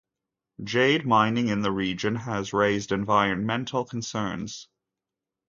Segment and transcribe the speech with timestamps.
[0.63, 4.67] Jade mining in the region has raised environmental concerns.